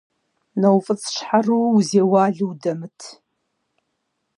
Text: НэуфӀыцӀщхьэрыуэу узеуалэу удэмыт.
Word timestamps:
НэуфӀыцӀщхьэрыуэу 0.59 1.73
узеуалэу 1.77 2.49
удэмыт. 2.51 2.99